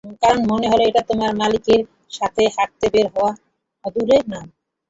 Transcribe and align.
কারণ 0.21 0.39
মনে 0.51 0.67
হলো 0.71 0.83
এটা 0.85 1.01
তোমার 1.09 1.31
মালিকের 1.41 1.81
সাথে 2.11 2.43
হাঁটতে 2.55 2.85
বের 2.93 3.07
হওয়ার 3.13 3.35
আদুরে 3.85 4.17
নাম। 4.31 4.45